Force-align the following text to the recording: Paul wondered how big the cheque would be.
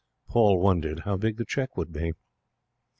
Paul 0.29 0.59
wondered 0.59 1.01
how 1.01 1.15
big 1.15 1.37
the 1.37 1.45
cheque 1.45 1.77
would 1.77 1.93
be. 1.93 2.13